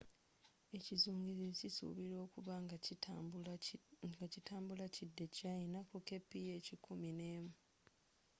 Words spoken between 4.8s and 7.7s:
kidda e china ku kph kumineemu